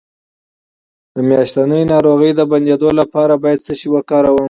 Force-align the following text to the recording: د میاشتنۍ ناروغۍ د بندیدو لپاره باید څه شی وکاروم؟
د 1.15 1.17
میاشتنۍ 1.29 1.83
ناروغۍ 1.93 2.31
د 2.35 2.41
بندیدو 2.51 2.89
لپاره 2.99 3.33
باید 3.43 3.63
څه 3.65 3.73
شی 3.79 3.87
وکاروم؟ 3.95 4.39